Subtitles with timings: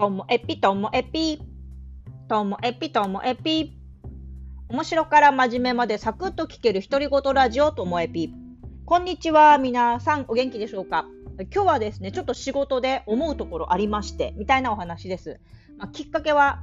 [0.00, 1.42] ともえぴともえぴ。
[2.26, 3.76] ともえぴともえぴ。
[4.70, 8.32] 面白から真面目までサクッと聞ける独り言ラジオともえぴ。
[8.86, 9.58] こんにちは。
[9.58, 11.04] 皆さんお元気でしょうか？
[11.54, 15.38] 今日はですね、ちょっと仕事で思うところありまして、みたいなお話です。
[15.76, 16.62] まあ、きっかけは、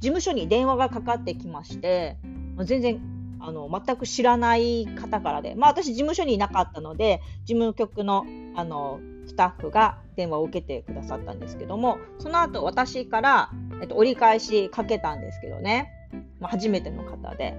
[0.00, 2.18] 事務所に電話がかかってきまして、
[2.56, 3.00] まあ、全然
[3.38, 8.98] あの全く知らない方からで、まあ、私事務所にいなかったので事務局のあの
[9.28, 15.92] スタッフが電話を受けてくださったんですけどもその後私から、えっと、折り返しかけたんですけどね、
[16.40, 17.56] まあ、初めての方で。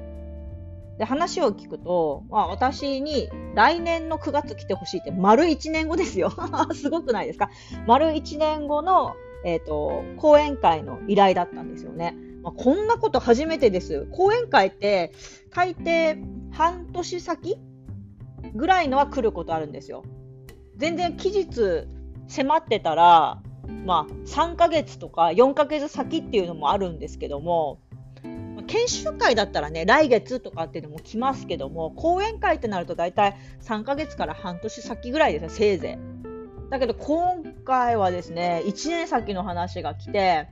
[0.97, 6.29] で話を聞くと、まあ、私に来年の9月来てほしいって丸1年後ですよ。
[6.75, 7.49] すごくないですか？
[7.87, 9.13] 丸1年後の、
[9.45, 12.17] えーと講演会の依頼だったんですよね。
[12.43, 14.07] まあ、こんなこと初めてです。
[14.11, 15.13] 講演会って
[15.51, 17.57] 大抵半年先
[18.53, 20.03] ぐらいのは来ることあるんですよ。
[20.79, 21.87] 全然期日
[22.27, 23.41] 迫ってたら、
[23.85, 27.79] まあ、3ヶ月とか4ヶ月先っていうのもあるんですけども、
[28.65, 36.69] 研修会だったらね、来月とかっていうのも来ますけども、講演会ってなると大体3ヶ月から半年先ぐらいですよ、せいぜい。
[36.71, 40.47] だけど今回はですね、1年先の話が来て、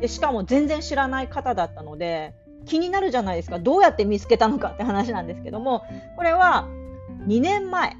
[0.00, 2.34] でしかも全然知らない方だったので
[2.66, 5.84] 気になるじゃないですかどうやって見つけたのかって話なんですけども
[6.16, 6.68] これは
[7.26, 7.96] 2年前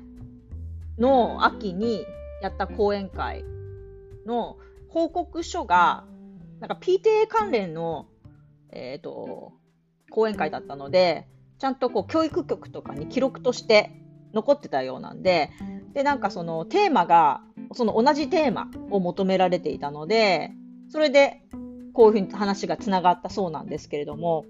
[0.99, 2.05] の秋に
[2.43, 3.45] やった講演会
[4.27, 6.05] の報告書が
[6.61, 8.07] なんか PTA 関連の、
[8.71, 9.53] えーと、
[10.11, 11.27] 講演会だったので
[11.59, 13.91] ちゃんとこう教育局とかに記録として
[14.35, 15.51] 残ってたようなんで
[15.95, 17.43] でなんかそのテーマが
[17.75, 20.53] その同じテーマを求められていたので
[20.89, 21.43] それで
[21.93, 24.45] こういうふうに話がつながったそうなんですけれども、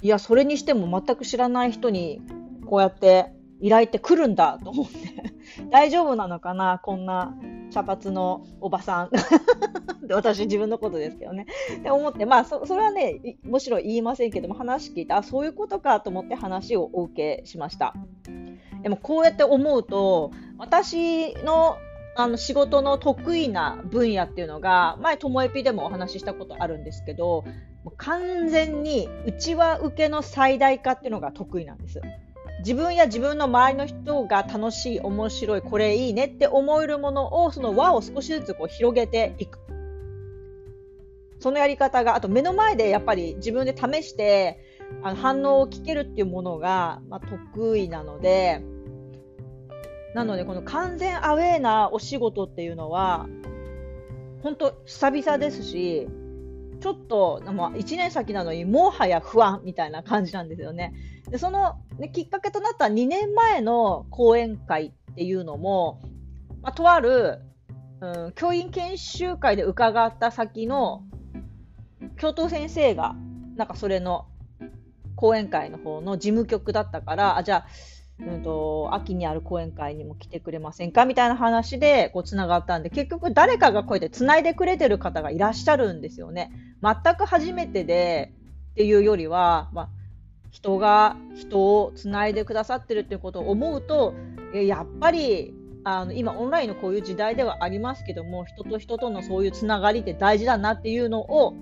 [0.00, 2.20] いや、それにしても全く知らない人に
[2.66, 4.92] こうやって依頼って来るんだと思って
[5.70, 7.34] 大丈夫なのかな、こんな
[7.70, 9.10] 茶髪のおばさん
[10.10, 11.46] 私自分のことですけどね。
[11.78, 17.94] って思って、まあそ、それはね、もちろ言いませんけども、話聞いて、そういうことかと思って話をお受けしました。
[18.82, 21.76] でもこうやって思うと、私の
[22.14, 27.44] あの仕事の得意な分野っていうのが前ともえぴでもお話ししたことあるんですけど
[27.96, 32.02] 完全に内輪受けの最大化っていうのが得意なんです
[32.64, 39.58] 自分や自分の周りの人が楽しい面白いこれいいねって思えるものをその輪を少しずつこう広げていく。
[41.40, 44.60] そのやり方があと目の前でやっぱり自分で試して
[45.02, 48.62] あの反応を聞けるっていうものが、まあ、得意なので
[50.14, 53.28] なので、この完全アウェーなお仕事っていうのは、
[54.42, 56.08] 本当久々ですし、
[56.82, 60.92] ちょっと、まあ、1年先なのにもはや不安みたいな感じなんですよね。
[61.30, 66.00] でその、ね、きっかけとなった2年前の講演会っていうのも、
[66.60, 67.40] まあ、とある、
[68.00, 71.04] うん、教員研修会で伺った先の
[72.16, 73.14] 教頭先生が、
[73.56, 74.26] なんかそれの
[75.14, 77.66] 講演会の方の事務局だったから、あじゃあ、
[78.18, 86.50] うんと、秋にある講演会にも来てくれませんかみたいな話でつながったんで結局誰かがこうやってつないでくれてる方がいらっしゃるんですよね。
[86.82, 88.32] 全く初めてで
[88.72, 89.88] っていうよりは、まあ、
[90.50, 94.14] 人が人をつないでくださってるっていうことを思うと
[94.52, 95.54] やっぱり
[95.84, 101.54] あの今オンラインのこういう時代ではありますけども人と人とのそういうつながりって大事だなっていうのを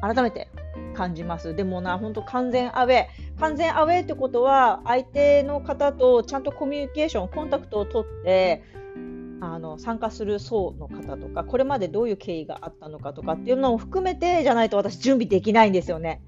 [0.00, 0.48] 改めて
[0.94, 1.54] 感じます。
[1.54, 3.06] でもな、本当完全アウェー。
[3.38, 8.62] 完全アウェーってことは、相手の方とちゃんとコミュニケーション、コンタクトを取って、
[9.52, 16.22] あの参加する層の方とか、これまでどういう経緯があったのかとかっていうのを含めてじゃないと私、準備できないんですよね。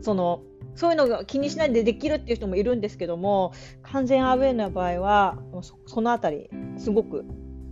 [0.00, 0.42] その
[0.74, 3.52] そういうのが気にしないでできるっていう人もいるんですけども、
[3.82, 5.38] 完全アウェーの場合は、
[5.86, 7.24] そのあたり、すごく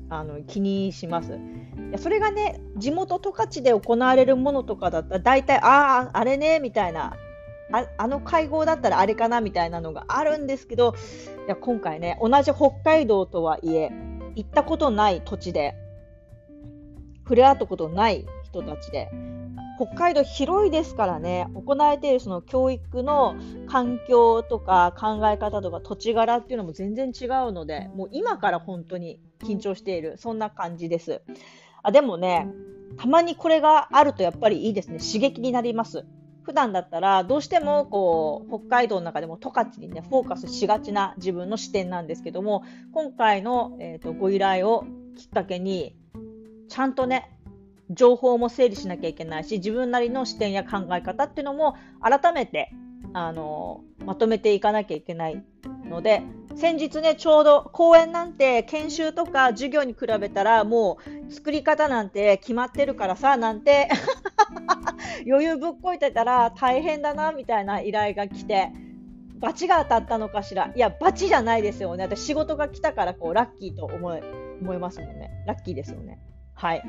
[0.08, 1.32] あの気にします。
[1.32, 7.16] いやそれがね、地元十勝で行われるものとかだったら、大体、ああ、あれね、みたいな
[7.72, 10.94] あ、あの会合だったらあれかなみたいなのがあるんですけど、
[11.46, 13.92] いや今回ね、同じ北海道とはいえ、
[14.36, 15.74] 行ったことない土地で、
[17.24, 19.10] 触れ合ったことない人たちで、
[19.76, 23.34] 北海道広いですからね、行われているその教育の
[23.66, 31.22] 環境とか考え方とか土地柄っていうのも全然違うので、もう今から本当に緊張している、そんな感じです。
[31.82, 32.48] あでもね、
[32.96, 36.06] たまにこれがあるとやっぱりいいですね、刺激になります。
[36.46, 42.62] 普段だったらどうしてもこう北海道の中でも十勝にねフォーカスしがちな自分の視点なんですけども
[42.92, 45.96] 今回の、えーとご依頼をきっかけに
[46.68, 47.36] ちゃんとね
[47.90, 52.70] 情報も整理しなきゃいけないし自分なりの視点や考え方っていうのも改めて
[53.12, 55.42] あのまとめていかなきゃいけない
[55.84, 56.22] ので
[56.56, 60.98] 先日ねちょうど講演なんて研修とか授業に比べたらも
[61.28, 63.88] う作り方なんて決まってるからさなんて
[65.26, 68.70] 余裕ぶっこいてたら大変だなみたいな依頼が来て
[69.38, 70.72] バチが当たったのかしら。
[70.74, 72.04] いやバチじゃないですよね。
[72.04, 74.22] 私仕事が来たからこうラッキーと思い
[74.60, 75.30] 思いますもんね。
[75.46, 76.18] ラッキーですよね。
[76.56, 76.82] はい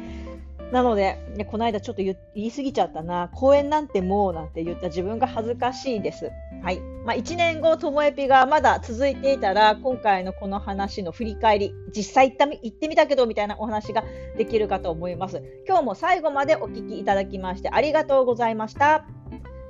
[0.72, 6.30] なので、ね、この間ちょっと言い過ぎちゃったな、公演なんてもうなんて言った自分が恥ずかしいです。
[6.62, 6.80] はい。
[7.06, 14.04] まあ、1年後、ともえぴがまだ続いていたら、今回のこの話の振り返り、実際行った行ってみたけどみたいなお話が
[14.38, 15.42] できるかと思います。
[15.66, 19.06] 今日も最後までお聞きいただきましてありがとうございました。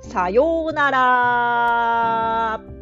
[0.00, 2.77] さようなら。